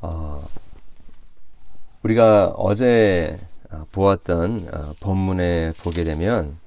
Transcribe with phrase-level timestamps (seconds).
[0.00, 0.48] 어,
[2.02, 3.36] 우리가 어제
[3.70, 6.58] 어, 보았던 어, 본문에 보게 되면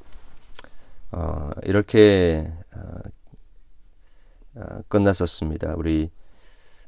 [1.12, 2.80] 어, 이렇게 어,
[4.56, 5.76] 어, 끝났었습니다.
[5.78, 6.10] 우리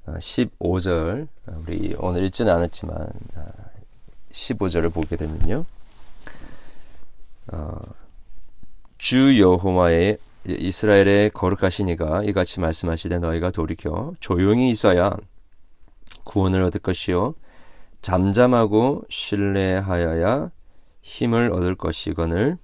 [0.05, 1.29] 15절
[1.61, 3.09] 우리 오늘 읽지는 않았지만
[4.31, 5.65] 15절을 보게 되면요.
[8.97, 15.15] 주 여호와의 이스라엘의 거룩하시니가 이같이 말씀하시되 너희가 돌이켜 조용히 있어야
[16.23, 17.35] 구원을 얻을 것이요.
[18.01, 20.51] 잠잠하고 신뢰하여야
[21.01, 22.57] 힘을 얻을 것이거늘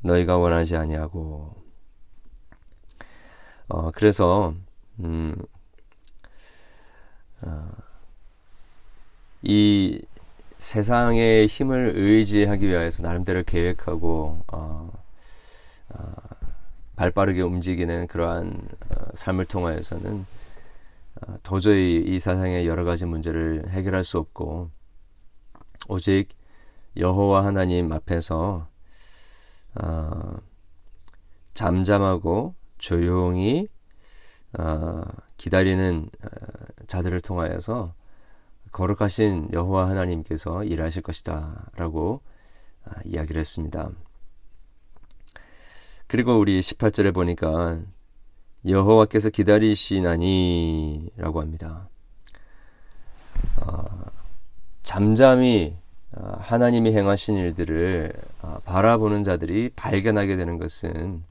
[0.00, 1.54] 너희가 원하지 아니하고.
[3.68, 4.54] 어 그래서
[5.00, 5.34] 음,
[7.42, 7.70] 어,
[9.42, 10.00] 이
[10.58, 14.90] 세상의 힘을 의지하기 위해서 나름대로 계획하고 어,
[15.90, 16.12] 어,
[16.96, 20.43] 발빠르게 움직이는 그러한 어, 삶을 통하여서는 어,
[21.42, 24.70] 도저히 이 세상의 여러 가지 문제를 해결할 수 없고
[25.88, 26.28] 오직
[26.96, 28.68] 여호와 하나님 앞에서
[29.82, 30.36] 어,
[31.52, 33.68] 잠잠하고 조용히
[34.58, 35.02] 어,
[35.36, 36.28] 기다리는 어,
[36.86, 37.94] 자들을 통하여서
[38.72, 42.22] 거룩하신 여호와 하나님께서 일하실 것이다라고
[42.86, 43.90] 어, 이야기를 했습니다.
[46.06, 47.80] 그리고 우리 18절에 보니까
[48.66, 50.20] 여호와께서 기다리시나니라고
[51.40, 51.88] 합니다.
[53.60, 53.84] 어,
[54.82, 55.76] 잠잠히
[56.12, 61.24] 어, 하나님이 행하신 일들을 어, 바라보는 자들이 발견하게 되는 것은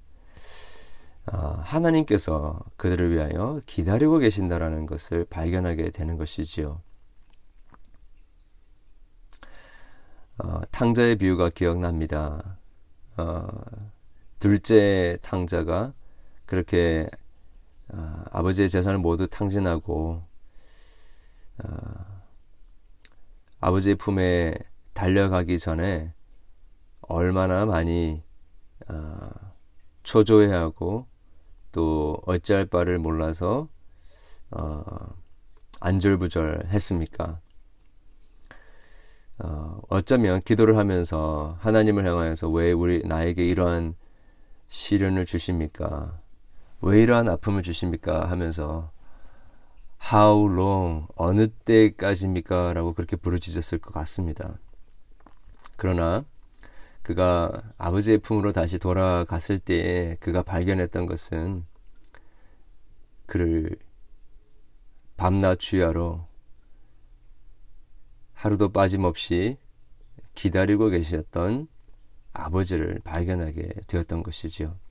[1.32, 6.82] 어, 하나님께서 그들을 위하여 기다리고 계신다라는 것을 발견하게 되는 것이지요.
[10.40, 12.58] 어, 탕자의 비유가 기억납니다.
[13.18, 13.48] 어,
[14.40, 15.94] 둘째 탕자가
[16.46, 17.23] 그렇게 어,
[18.34, 20.24] 아버지의 재산을 모두 탕진하고
[21.64, 21.70] 어,
[23.60, 24.56] 아버지의 품에
[24.94, 26.12] 달려가기 전에
[27.02, 28.24] 얼마나 많이
[28.90, 29.30] 어,
[30.02, 31.06] 초조해하고
[31.72, 33.70] 또 어찌할 바를 몰라서
[34.50, 34.84] 어,
[35.80, 37.40] 안절부절했습니까?
[39.40, 43.96] 어, 어쩌면 기도를 하면서 하나님을 향하여서 왜 우리 나에게 이러한
[44.70, 46.23] 시련을 주십니까?
[46.86, 48.30] 왜 이러한 아픔을 주십니까?
[48.30, 48.92] 하면서
[50.12, 51.08] How long?
[51.16, 52.74] 어느 때까지입니까?
[52.74, 54.60] 라고 그렇게 부르짖었을 것 같습니다.
[55.78, 56.26] 그러나
[57.02, 61.66] 그가 아버지의 품으로 다시 돌아갔을 때 그가 발견했던 것은
[63.28, 63.78] 그를
[65.16, 66.28] 밤낮 주야로
[68.34, 69.58] 하루도 빠짐없이
[70.36, 71.70] 기다리고 계셨던
[72.34, 74.83] 아버지를 발견하게 되었던 것이지요.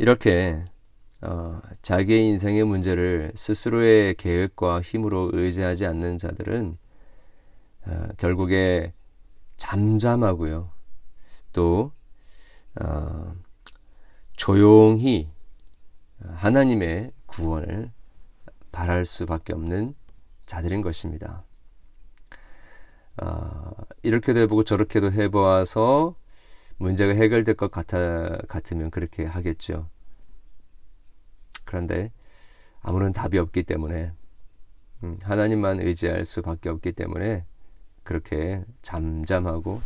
[0.00, 0.64] 이렇게
[1.20, 6.78] 어, 자기의 인생의 문제를 스스로의 계획과 힘으로 의지하지 않는 자들은
[7.86, 8.94] 어, 결국에
[9.58, 10.70] 잠잠하고요.
[11.52, 11.92] 또
[12.82, 13.34] 어,
[14.32, 15.28] 조용히
[16.24, 17.92] 하나님의 구원을
[18.72, 19.94] 바랄 수밖에 없는
[20.46, 21.44] 자들인 것입니다.
[23.20, 23.72] 어,
[24.02, 26.14] 이렇게도 해보고 저렇게도 해보아서
[26.80, 29.90] 문제가 해결될 것 같아, 같으면 그렇게 하겠죠.
[31.66, 32.10] 그런데
[32.80, 34.12] 아무런 답이 없기 때문에
[35.02, 37.44] 음, 하나님만 의지할 수밖에 없기 때문에
[38.02, 39.82] 그렇게 잠잠하고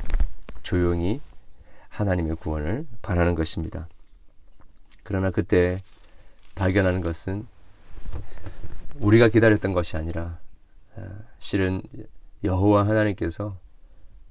[0.62, 1.20] 조용히
[1.88, 3.88] 하나님의 구원을 바라는 것입니다.
[5.02, 5.78] 그러나 그때
[6.54, 7.44] 발견하는 것은
[9.00, 10.38] 우리가 기다렸던 것이 아니라
[10.94, 11.08] 어,
[11.40, 11.82] 실은
[12.44, 13.58] 여호와 하나님께서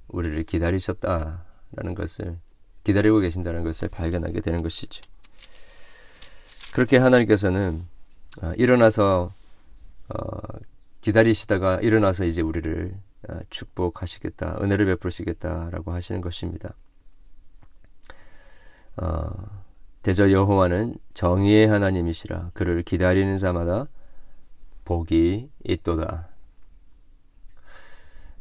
[0.08, 2.38] 우리를 기다리셨다라는 것을
[2.84, 5.02] 기다리고 계신다는 것을 발견하게 되는 것이죠.
[6.72, 7.86] 그렇게 하나님께서는
[8.42, 9.32] 어, 일어나서
[10.08, 10.38] 어,
[11.00, 12.94] 기다리시다가 일어나서 이제 우리를
[13.28, 16.74] 어, 축복하시겠다, 은혜를 베푸시겠다라고 하시는 것입니다.
[18.96, 19.30] 어,
[20.02, 23.86] 대저 여호와는 정의의 하나님이시라 그를 기다리는 자마다
[24.84, 26.28] 복이 있도다.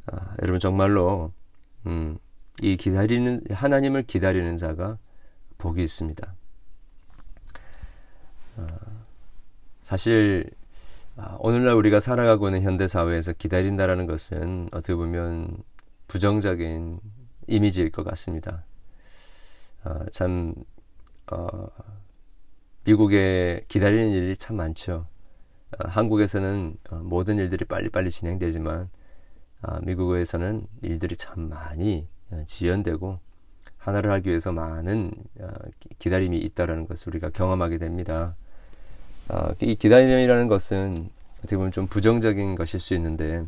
[0.07, 1.31] 아, 여러분 정말로
[1.85, 2.17] 음,
[2.61, 4.97] 이 기다리는 하나님을 기다리는 자가
[5.57, 6.35] 복이 있습니다.
[8.57, 8.67] 아,
[9.81, 10.49] 사실
[11.15, 15.57] 아, 오늘날 우리가 살아가고 있는 현대 사회에서 기다린다라는 것은 어떻게 보면
[16.07, 16.99] 부정적인
[17.47, 18.65] 이미지일 것 같습니다.
[19.83, 20.53] 아, 참
[21.31, 21.67] 어,
[22.85, 25.07] 미국에 기다리는 일이 참 많죠.
[25.77, 28.89] 아, 한국에서는 어, 모든 일들이 빨리빨리 진행되지만
[29.61, 33.19] 아, 미국에서는 일들이 참 많이 어, 지연되고
[33.77, 35.47] 하나를 하기 위해서 많은 어,
[35.99, 38.35] 기다림이 있다라는 것을 우리가 경험하게 됩니다.
[39.61, 41.09] 이 기다림이라는 것은
[41.39, 43.45] 어떻게 보면 좀 부정적인 것일 수 있는데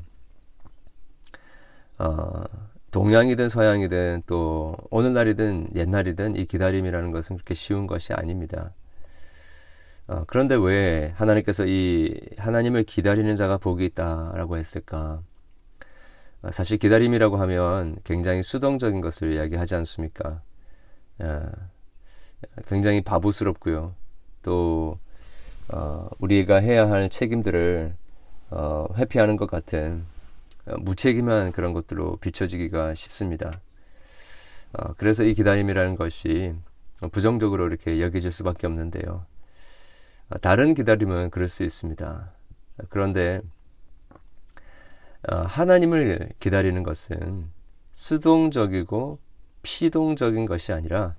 [1.98, 2.44] 어,
[2.92, 8.74] 동양이든 서양이든 또 오늘날이든 옛날이든 이 기다림이라는 것은 그렇게 쉬운 것이 아닙니다.
[10.08, 15.22] 어, 그런데 왜 하나님께서 이 하나님을 기다리는 자가 복이 있다라고 했을까?
[16.46, 20.42] 어, 사실 기다림이라고 하면 굉장히 수동적인 것을 이야기하지 않습니까?
[21.20, 21.46] 어,
[22.68, 23.96] 굉장히 바보스럽고요.
[24.44, 25.00] 또
[25.70, 27.96] 어, 우리가 해야 할 책임들을
[28.52, 30.06] 어, 회피하는 것 같은
[30.68, 33.60] 어, 무책임한 그런 것들로 비춰지기가 쉽습니다.
[34.74, 36.54] 어, 그래서 이 기다림이라는 것이
[37.12, 39.26] 부정적으로 이렇게 여겨질 수밖에 없는데요.
[40.30, 42.32] 어, 다른 기다림은 그럴 수 있습니다.
[42.90, 43.55] 그런데 어,
[45.28, 47.50] 하나님을 기다리는 것은
[47.92, 49.20] 수동적이고
[49.64, 51.16] 피동적인 것이 아니라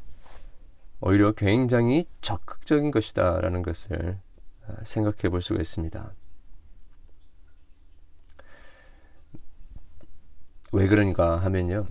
[1.01, 4.19] 오히려 굉장히 적극적인 것이다라는 것을
[4.67, 6.13] 어, 생각해 볼 수가 있습니다.
[10.73, 11.87] 왜 그런가 하면요.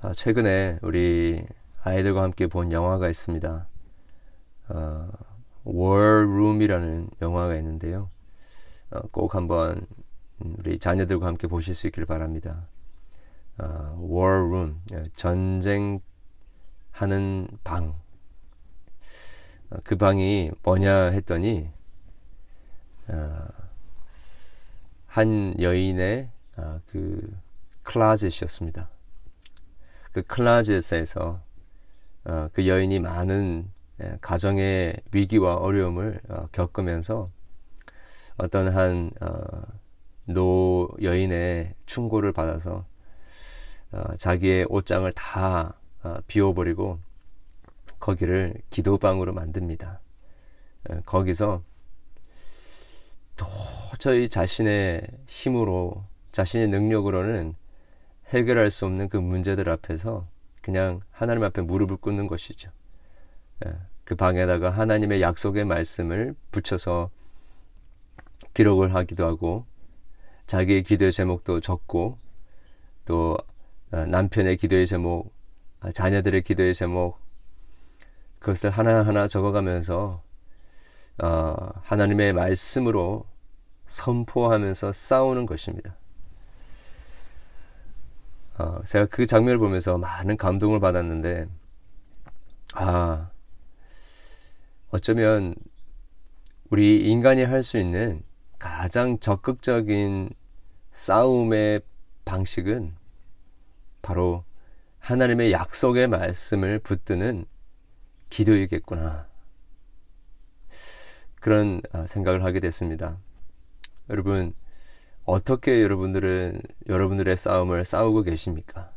[0.00, 1.44] 아, 최근에 우리
[1.82, 3.68] 아이들과 함께 본 영화가 있습니다.
[4.68, 5.08] 어,
[5.64, 8.10] Room이라는 영화가 있는데요.
[8.90, 9.86] 어, 꼭 한번
[10.40, 12.66] 우리 자녀들과 함께 보실 수 있기를 바랍니다.
[13.58, 16.00] 어, War Room, 예, 전쟁하는
[17.62, 17.94] 방.
[19.70, 21.68] 어, 그 방이 뭐냐 했더니
[23.08, 23.48] 어,
[25.06, 27.36] 한 여인의 어, 그
[27.82, 28.88] 클라젯이었습니다.
[30.12, 31.40] 그 클라젯에서
[32.24, 33.70] 어, 그 여인이 많은
[34.02, 37.30] 예, 가정의 위기와 어려움을 어, 겪으면서
[38.38, 39.62] 어떤 한 어,
[40.32, 42.84] 노 여인의 충고를 받아서
[43.92, 46.98] 어, 자기의 옷장을 다 어, 비워버리고
[47.98, 50.00] 거기를 기도방으로 만듭니다.
[50.88, 51.62] 어, 거기서
[53.36, 57.54] 도저히 자신의 힘으로 자신의 능력으로는
[58.28, 60.26] 해결할 수 없는 그 문제들 앞에서
[60.62, 62.70] 그냥 하나님 앞에 무릎을 꿇는 것이죠.
[63.66, 63.72] 예,
[64.04, 67.10] 그 방에다가 하나님의 약속의 말씀을 붙여서
[68.54, 69.64] 기록을 하기도 하고
[70.50, 72.18] 자기의 기도의 제목도 적고
[73.04, 73.38] 또
[73.92, 75.32] 어, 남편의 기도의 제목,
[75.78, 77.20] 아, 자녀들의 기도의 제목
[78.40, 80.20] 그것을 하나하나 적어가면서
[81.22, 83.26] 어, 하나님의 말씀으로
[83.86, 85.94] 선포하면서 싸우는 것입니다.
[88.58, 91.46] 어, 제가 그 장면을 보면서 많은 감동을 받았는데,
[92.74, 93.30] 아,
[94.90, 95.54] 어쩌면
[96.70, 98.24] 우리 인간이 할 수 있는
[98.58, 100.39] 가장 적극적인
[100.90, 101.80] 싸움의
[102.24, 102.94] 방식은
[104.02, 104.44] 바로
[104.98, 107.46] 하나님의 약속의 말씀을 붙드는
[108.28, 109.28] 기도이겠구나.
[111.40, 113.18] 그런 아, 생각을 하게 됐습니다.
[114.10, 114.54] 여러분,
[115.24, 118.92] 어떻게 여러분들은 여러분들의 싸움을 싸우고 계십니까?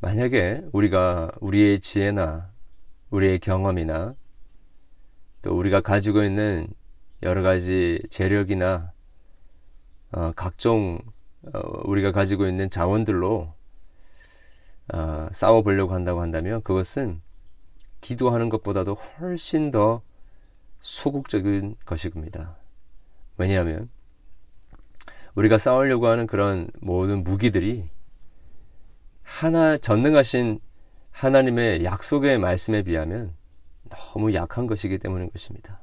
[0.00, 2.50] 만약에 우리가 우리의 지혜나
[3.10, 4.14] 우리의 경험이나
[5.42, 6.66] 또 우리가 가지고 있는
[7.22, 8.92] 여러 가지 재력이나
[10.12, 11.00] 어, 각종
[11.52, 13.52] 어, 우리가 가지고 있는 자원들로
[14.94, 17.20] 어, 싸워보려고 한다고 한다면 그것은
[18.00, 20.02] 기도하는 것보다도 훨씬 더
[20.80, 22.56] 소극적인 것입니다.
[23.38, 23.88] 왜냐하면
[25.34, 27.88] 우리가 싸우려고 하는 그런 모든 무기들이
[29.22, 30.60] 하나 전능하신
[31.10, 33.34] 하나님의 약속의 말씀에 비하면
[33.88, 35.80] 너무 약한 것이기 때문인 것입니다.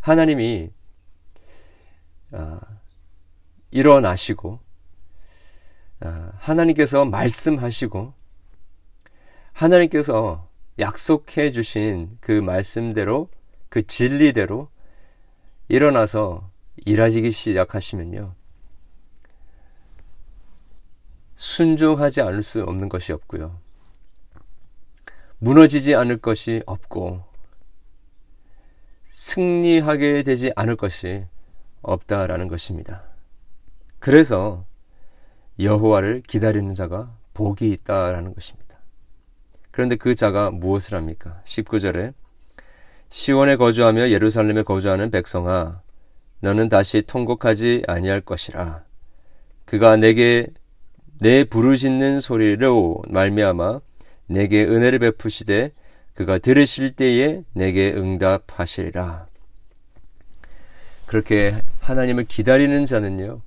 [0.00, 0.73] 하나님이 어,
[3.70, 4.60] 일어나시고
[6.00, 8.12] 어, 하나님께서 말씀하시고
[9.52, 10.48] 하나님께서
[10.78, 13.28] 약속해 주신 그 말씀대로
[13.68, 14.68] 그 진리대로
[15.68, 16.50] 일어나서
[16.84, 18.34] 일하시기 시작하시면요.
[21.36, 23.60] 순종하지 않을 수 없는 것이 없고요.
[25.38, 27.24] 무너지지 않을 것이 없고
[29.04, 31.26] 승리하게 되지 않을 것이
[31.84, 33.04] 없다라는 것입니다.
[33.98, 34.64] 그래서
[35.58, 38.78] 여호와를 기다리는 자가 복이 있다라는 것입니다.
[39.70, 41.40] 그런데 그 자가 무엇을 합니까?
[41.44, 42.14] 19절에
[43.08, 45.82] 시온에 거주하며 예루살렘에 거주하는 백성아
[46.40, 48.84] 너는 다시 통곡하지 아니할 것이라
[49.64, 50.48] 그가 내게
[51.20, 53.80] 내 부르짖는 소리로 말미암아
[54.26, 55.72] 내게 은혜를 베푸시되
[56.14, 59.26] 그가 들으실 때에 내게 응답하시리라.
[61.06, 63.40] 그렇게 하나님을 기다리는 자는요,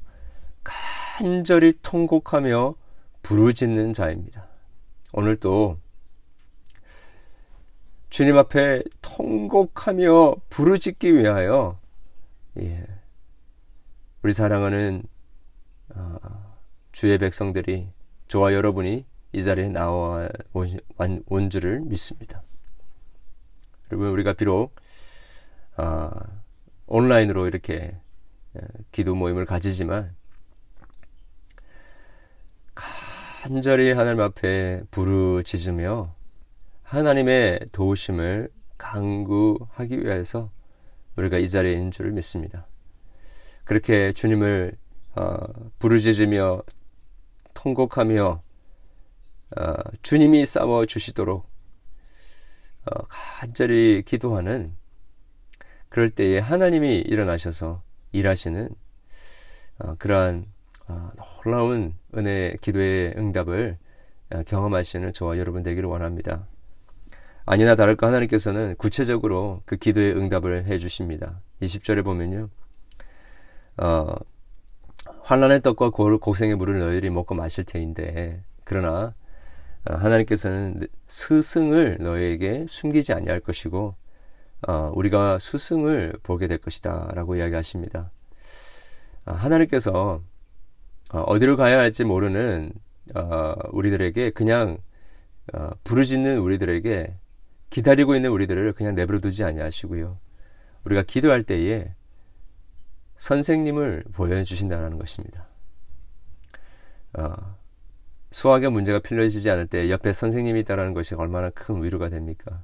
[0.63, 2.75] 간절히 통곡하며
[3.23, 4.47] 부르짖는 자입니다.
[5.13, 5.79] 오늘도
[8.09, 11.79] 주님 앞에 통곡하며 부르짖기 위하여
[12.59, 12.85] 예.
[14.23, 15.03] 우리 사랑하는
[15.93, 16.55] 어,
[16.91, 17.89] 주의 백성들이
[18.27, 20.79] 저와 여러분이 이 자리에 나와 온,
[21.27, 22.43] 온 줄을 믿습니다.
[23.91, 24.75] 여러분 우리가 비록
[25.77, 26.09] 어,
[26.87, 27.99] 온라인으로 이렇게
[28.55, 30.15] 예, 기도 모임을 가지지만
[32.73, 36.15] 간절히 하나님 앞에 부르짖으며
[36.83, 40.51] 하나님의 도우심을 강구하기 위해서
[41.15, 42.67] 우리가 이 자리에 있는 줄을 믿습니다.
[43.63, 44.77] 그렇게 주님을
[45.15, 45.37] 어,
[45.79, 46.61] 부르짖으며
[47.53, 48.41] 통곡하며
[49.57, 51.49] 어, 주님이 싸워 주시도록
[52.85, 54.75] 어, 간절히 기도하는
[55.89, 58.69] 그럴 때에 하나님이 일어나셔서 일하시는
[59.79, 60.45] 어, 그러한
[60.87, 61.11] 어,
[61.43, 63.77] 놀라운 은혜 기도의 응답을
[64.31, 66.47] 어, 경험하시는 저와 여러분 되기를 원합니다.
[67.45, 71.41] 아니나 다를까 하나님께서는 구체적으로 그 기도의 응답을 해 주십니다.
[71.61, 72.49] 20절에 보면요.
[73.77, 74.15] 어,
[75.21, 79.13] 환란의 떡과 고생의 물을 너희들이 먹고 마실 테인데 그러나
[79.85, 83.95] 어, 하나님께서는 스승을 너희에게 숨기지 아니할 것이고
[84.67, 88.11] 어, 우리가 스승을 보게 될 것이다 라고 이야기하십니다.
[89.25, 90.21] 어, 하나님께서
[91.11, 92.71] 어, 어디로 가야 할지 모르는
[93.15, 94.77] 어, 우리들에게 그냥
[95.53, 97.15] 어, 부르짖는 우리들에게
[97.69, 100.17] 기다리고 있는 우리들을 그냥 내버려 두지 아니하시고요.
[100.85, 101.93] 우리가 기도할 때에
[103.17, 105.47] 선생님을 보여주신다는 것입니다.
[107.13, 107.57] 어,
[108.31, 112.63] 수학의 문제가 필요해지지 않을 때 옆에 선생님이 있다는 것이 얼마나 큰 위로가 됩니까?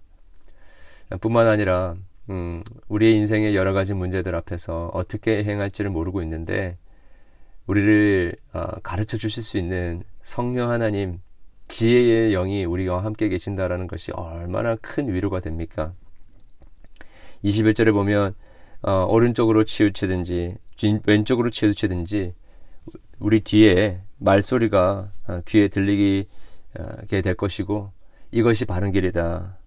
[1.22, 1.96] 뿐만 아니라
[2.30, 6.78] 음, 우리의 인생의 여러 가지 문제들 앞에서 어떻게 행할지를 모르고 있는데
[7.68, 11.20] 우리를 어, 가르쳐 주실 수 있는 성령 하나님
[11.68, 15.94] 지혜의 영이 우리와 함께 계신다라는 것이 얼마나 큰 위로가 됩니까?
[17.44, 18.36] 21절에 보면
[18.82, 20.56] 어, 오른쪽으로 치우치든지
[21.06, 22.34] 왼쪽으로 치우치든지
[23.20, 26.26] 우리 뒤에 말소리가 어, 귀에 들리게
[27.08, 27.92] 될 것이고
[28.32, 29.58] 이것이 바른 길이다.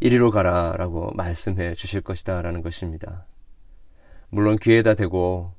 [0.00, 3.26] 이리로 가라라고 말씀해 주실 것이다라는 것입니다.
[4.30, 5.52] 물론 귀에다 대고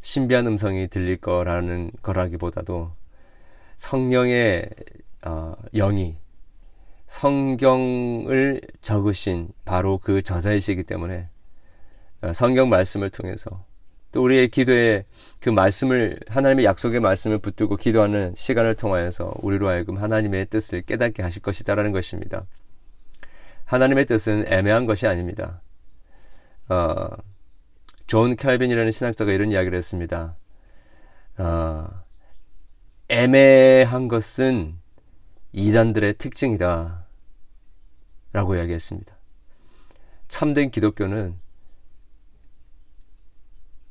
[0.00, 2.92] 신비한 음성이 들릴 거라는 거라기보다도
[3.76, 4.70] 성령의
[5.26, 6.16] 어, 영이
[7.06, 11.28] 성경을 적으신 바로 그 저자이시기 때문에
[12.22, 13.64] 어, 성경 말씀을 통해서
[14.12, 15.04] 또 우리의 기도에
[15.40, 21.42] 그 말씀을 하나님의 약속의 말씀을 붙들고 기도하는 시간을 통하여서 우리로 하여금 하나님의 뜻을 깨닫게 하실
[21.42, 22.46] 것이다라는 것입니다.
[23.70, 25.62] 하나님의 뜻은 애매한 것이 아닙니다.
[26.68, 27.08] 어,
[28.08, 30.36] 존 캘빈이라는 신학자가 이런 이야기를 했습니다.
[31.38, 31.88] 어,
[33.08, 34.76] 애매한 것은
[35.52, 37.06] 이단들의 특징이다.
[38.32, 39.14] 라고 이야기했습니다.
[40.26, 41.38] 참된 기독교는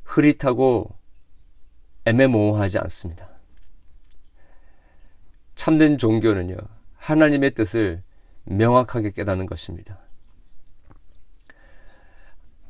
[0.03, 0.93] 흐릿하고
[2.03, 3.29] 애매모호하지 않습니다.
[5.55, 6.57] 참된 종교는요,
[6.97, 8.03] 하나님의 뜻을
[8.49, 9.99] 명확하게 깨닫는 것입니다.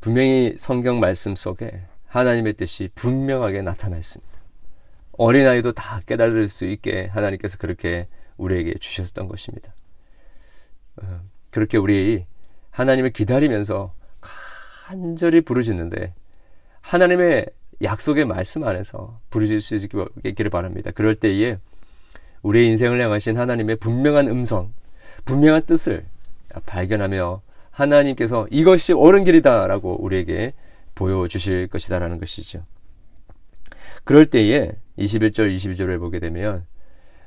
[0.02, 4.40] 분명히 성경 말씀 속에 하나님의 뜻이 분명하게 나타나 있습니다.
[5.18, 8.08] 어린아이도 다 깨달을 수 있게 하나님께서 그렇게
[8.38, 9.74] 우리에게 주셨던 것입니다.
[11.02, 11.22] 어,
[11.52, 12.26] 그렇게 우리
[12.72, 16.14] 하나님을 기다리면서 간절히 부르짖는데
[16.82, 17.48] 하나님의
[17.82, 19.76] 약속의 말씀 안에서 부르짖을 수
[20.24, 20.92] 있기를 바랍니다.
[20.92, 21.58] 그럴 때에
[22.42, 24.74] 우리의 인생을 향하신 하나님의 분명한 음성,
[25.26, 26.06] 분명한 뜻을
[26.66, 30.54] 발견하며 하나님께서 이것이 옳은 길이다라고 우리에게
[30.96, 32.64] 보여주실 것이다라는 것이죠.
[34.04, 36.66] 그럴 때에 21절, 22절을 보게 되면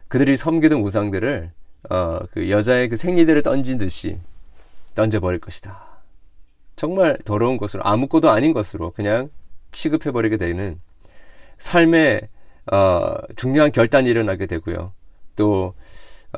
[0.09, 1.51] 그들이 섬기던 우상들을
[1.91, 4.19] 어, 그 여자의 그 생리대를 던진 듯이
[4.95, 5.93] 던져버릴 것이다.
[6.77, 9.31] 정말 더러운 것으로 아무것도 아닌 것으로 그냥
[9.73, 10.81] 취급해버리게 되는
[11.59, 12.29] 삶의
[12.71, 14.93] 어, 중요한 결단이 일어나게 되고요.
[15.35, 15.75] 또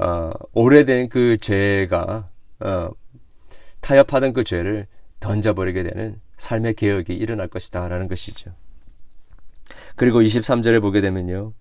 [0.01, 2.29] 어, 오래된 그 죄가
[2.61, 2.91] 어,
[3.81, 4.87] 타협하던 그 죄를
[5.21, 8.55] 던져버리게 되는 삶의 개혁이 일어날 것이다라는 것이죠.
[9.97, 11.53] 그리고 23절에 보게 되면요.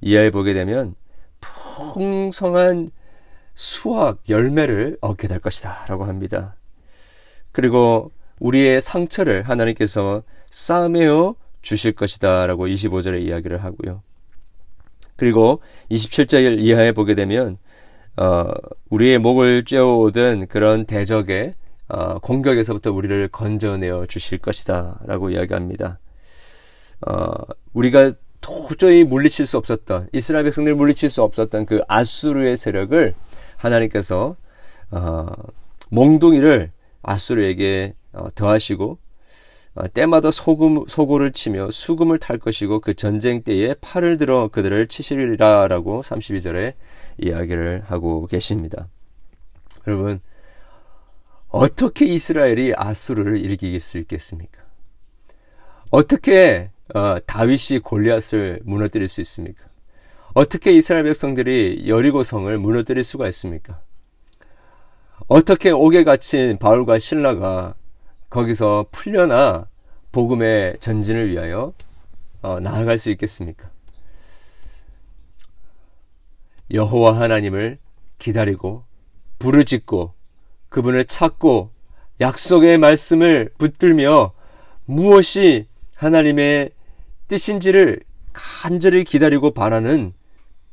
[0.00, 0.94] 이하에 보게 되면
[1.40, 2.90] 풍성한
[3.54, 6.56] 수확 열매를 얻게 될 것이다 라고 합니다.
[7.52, 14.02] 그리고 우리의 상처를 하나님께서 싸매어 주실 것이다 라고 25절에 이야기를 하고요.
[15.16, 15.60] 그리고
[15.90, 17.58] 27절 이하에 보게 되면
[18.16, 18.50] 어,
[18.90, 21.54] 우리의 목을 쬐어오던 그런 대적의
[21.88, 25.98] 어, 공격에서부터 우리를 건져내어 주실 것이다 라고 이야기합니다.
[27.06, 27.32] 어,
[27.72, 33.14] 우리가 도저히 물리칠 수 없었던 이스라엘 백성들을 물리칠 수 없었던 그 아수르의 세력을
[33.56, 34.36] 하나님께서
[34.90, 35.26] 어,
[35.90, 39.01] 몽둥이를 아수르에게 어, 더하시고 어,
[39.94, 46.74] 때마다 소금, 소고를 치며 수금을 탈 것이고 그 전쟁 때에 팔을 들어 그들을 치시리라라고 32절에
[47.18, 48.88] 이야기를 하고 계십니다.
[49.86, 50.20] 여러분
[51.48, 54.62] 어떻게 이스라엘이 아수르를 이길 수 있겠습니까?
[55.90, 59.64] 어떻게 어, 다윗이 골리앗을 무너뜨릴 수 있습니까?
[60.34, 63.80] 어떻게 이스라엘 백성들이 여리고성을 무너뜨릴 수가 있습니까?
[65.28, 67.74] 어떻게 옥에 갇힌 바울과 신라가
[68.32, 69.68] 거기서 풀려나
[70.10, 71.74] 복음의 전진을 위하여
[72.40, 73.70] 어, 나아갈 수 있겠습니까?
[76.70, 77.78] 여호와 하나님을
[78.18, 78.84] 기다리고
[79.38, 80.14] 부르짖고
[80.70, 81.72] 그분을 찾고
[82.22, 84.32] 약속의 말씀을 붙들며
[84.86, 86.70] 무엇이 하나님의
[87.28, 88.00] 뜻인지를
[88.32, 90.14] 간절히 기다리고 바라는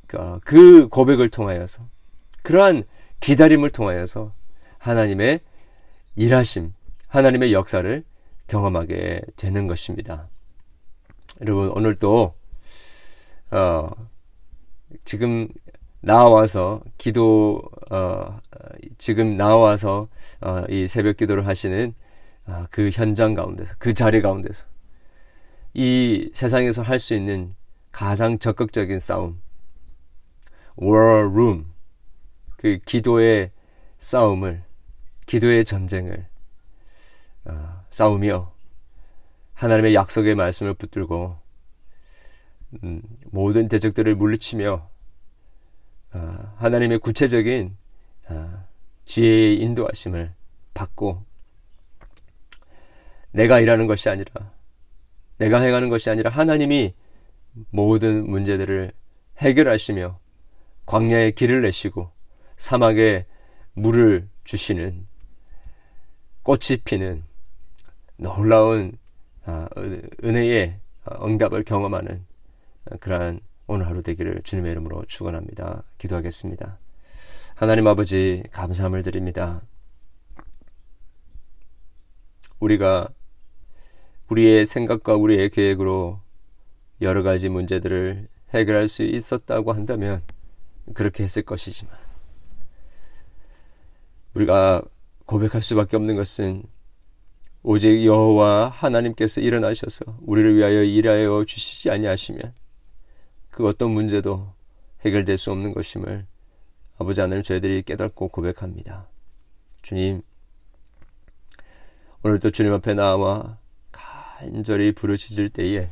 [0.08, 1.84] 그, 그 고백을 통하여서
[2.42, 2.84] 그러한
[3.20, 4.34] 기다림을 통하여서
[4.78, 5.42] 하나님의
[6.16, 6.74] 일하심,
[7.10, 8.04] 하나님의 역사를
[8.48, 10.30] 경험하게 되는 것입니다.
[11.42, 12.36] 여러분 오늘도
[13.52, 13.90] 어,
[15.06, 15.48] 지금
[16.02, 18.40] 나와서 기도 어,
[19.00, 20.08] 지금 나와서
[20.42, 21.94] 어, 이 새벽 기도를 하시는
[22.46, 24.66] 어, 그 현장 가운데서 그 자리 가운데서
[25.74, 27.56] 이 세상에서 할 수 있는
[27.92, 29.42] 가장 적극적인 싸움
[30.80, 31.66] war room
[32.56, 33.52] 그 기도의
[33.98, 34.64] 싸움을
[35.26, 36.29] 기도의 전쟁을 어,
[37.90, 38.52] 싸우며
[39.54, 41.38] 하나님의 약속의 말씀을 붙들고
[42.84, 44.90] 음, 모든 대적들을 물리치며
[46.14, 47.76] 어, 하나님의 구체적인
[48.30, 48.66] 어,
[49.06, 50.34] 지혜의 인도하심을
[50.74, 51.24] 받고
[53.32, 54.52] 내가 일하는 것이 아니라
[55.38, 56.94] 내가 행하는 것이 아니라 하나님이
[57.70, 58.92] 모든 문제들을
[59.40, 60.20] 해결하시며
[60.86, 62.12] 광야에 길을 내시고
[62.58, 63.26] 사막에
[63.74, 65.08] 물을 주시는
[66.44, 67.24] 꽃이 피는
[68.20, 68.98] 놀라운
[69.46, 69.68] 아,
[70.24, 70.80] 은혜의
[71.22, 72.26] 응답을 경험하는
[73.00, 75.84] 그러한 오늘 하루 되기를 주님의 이름으로 축원합니다.
[75.98, 76.78] 기도하겠습니다.
[77.56, 79.62] 하나님 아버지 감사함을 드립니다.
[82.60, 83.08] 우리가
[84.28, 86.20] 우리의 생각과 우리의 계획으로
[87.02, 90.22] 여러 가지 문제들을 해결할 수 있었다고 한다면
[90.94, 91.94] 그렇게 했을 것이지만
[94.34, 94.82] 우리가
[95.26, 96.64] 고백할 수밖에 없는 것은
[97.62, 102.54] 오직 여호와 하나님께서 일어나셔서 우리를 위하여 일하여 주시지 아니하시면
[103.50, 104.54] 그 어떤 문제도
[105.02, 106.26] 해결될 수 없는 것임을
[106.98, 109.08] 아버지 하나님 저희들이 깨닫고 고백합니다.
[109.82, 110.22] 주님
[112.24, 113.58] 오늘도 주님 앞에 나와
[113.92, 115.92] 간절히 부르짖을 때에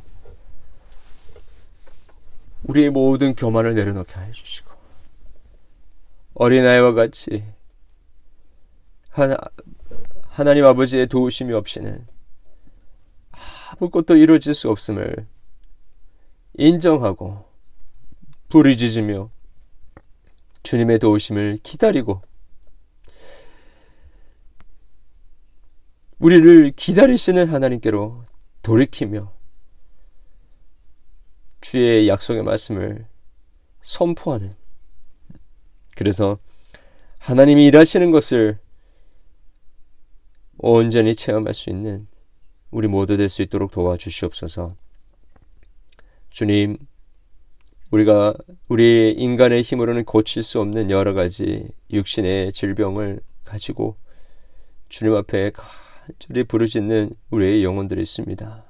[2.64, 4.70] 우리의 모든 교만을 내려놓게 하여 주시고
[6.34, 7.44] 어린아이와 같이
[9.10, 9.36] 하나,
[10.38, 12.06] 하나님 아버지의 도우심이 없이는
[13.72, 15.26] 아무것도 이루어질 수 없음을
[16.56, 17.44] 인정하고
[18.48, 19.32] 부르짖으며
[20.62, 22.22] 주님의 도우심을 기다리고
[26.20, 28.24] 우리를 기다리시는 하나님께로
[28.62, 29.32] 돌이키며
[31.60, 33.08] 주의 약속의 말씀을
[33.82, 34.54] 선포하는
[35.96, 36.38] 그래서
[37.18, 38.60] 하나님이 일하시는 것을
[40.58, 42.06] 온전히 체험할 수 있는
[42.70, 44.76] 우리 모두 될 수 있도록 도와주시옵소서.
[46.30, 46.76] 주님,
[47.90, 48.34] 우리가
[48.68, 53.96] 우리 인간의 힘으로는 고칠 수 없는 여러 가지 육신의 질병을 가지고
[54.88, 58.64] 주님 앞에 간절히 부르짖는 우리의 영혼들이 있습니다.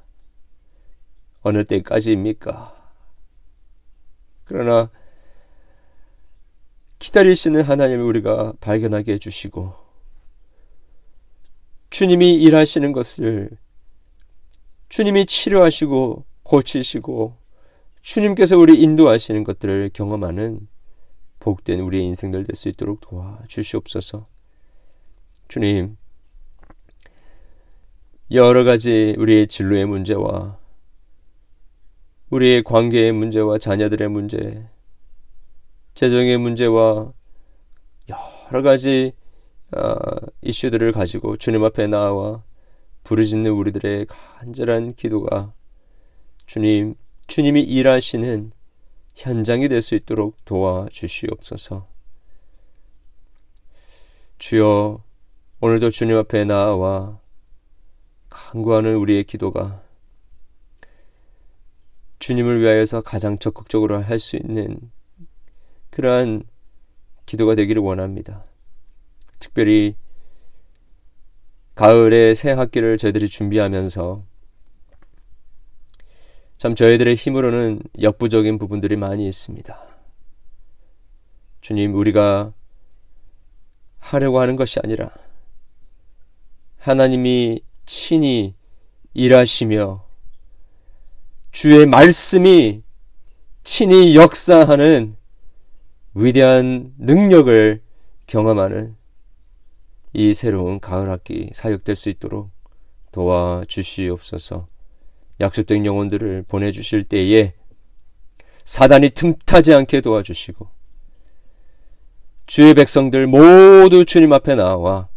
[1.43, 2.77] 어느 때까지입니까?
[4.45, 4.91] 그러나
[6.99, 9.88] 기다리시는 하나님을 우리가 발견하게 해주시고
[11.91, 13.51] 주님이 일하시는 것을
[14.89, 17.37] 주님이 치료하시고 고치시고
[18.01, 20.69] 주님께서 우리 인도하시는 것들을 경험하는
[21.41, 24.27] 복된 우리의 인생들 될 수 있도록 도와주시옵소서.
[25.49, 25.97] 주님,
[28.31, 30.59] 여러 가지 우리의 진로의 문제와
[32.31, 34.69] 우리의 관계의 문제와 자녀들의 문제,
[35.95, 37.13] 재정의 문제와
[38.09, 39.13] 여러 가지
[39.77, 39.95] 어,
[40.43, 42.43] 이슈들을 가지고 주님 앞에 나와
[43.05, 45.53] 부르짖는 우리들의 간절한 기도가
[46.47, 46.95] 주님,
[47.27, 48.53] 주님이 일하시는
[49.15, 51.87] 현장이 될 수 있도록 도와주시옵소서.
[54.39, 55.03] 주여,
[55.61, 57.19] 오늘도 주님 앞에 나와
[58.31, 59.83] 간구하는 우리의 기도가
[62.21, 64.91] 주님을 위하여서 가장 적극적으로 할 수 있는
[65.91, 66.45] 그러한
[67.27, 68.45] 기도가 되기를 원합니다.
[69.39, 69.95] 특별히
[71.75, 74.25] 가을에 새 학기를 저희들이 준비하면서
[76.57, 79.81] 참 저희들의 힘으로는 역부족인 부분들이 많이 있습니다.
[81.61, 82.53] 주님, 우리가
[84.01, 85.11] 하려고 하는 것이 아니라
[86.79, 88.55] 하나님이 친히
[89.15, 90.05] 일하시며
[91.53, 92.83] 주의 말씀이
[93.63, 95.17] 친히 역사하는
[96.15, 97.83] 위대한 능력을
[98.27, 98.98] 경험하는
[100.19, 102.51] 이 새로운 가을 학기 사역될 수 있도록
[103.13, 104.67] 도와주시옵소서.
[105.41, 107.53] 약속된 영혼들을 보내주실 때에
[108.65, 110.67] 사단이 틈타지 않게 도와주시고
[112.47, 115.09] 주의 백성들 모두 주님 앞에 나와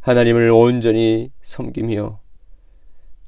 [0.00, 2.20] 하나님을 온전히 섬기며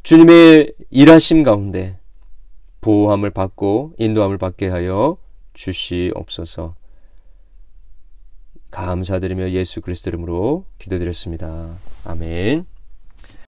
[0.04, 1.98] 주님의 일하심 가운데
[2.80, 5.18] 보호함을 받고 인도함을 받게 하여
[5.52, 6.76] 주시옵소서.
[8.74, 11.78] 감사드리며 예수 그리스도 이름으로 기도드렸습니다.
[12.04, 12.66] 아멘.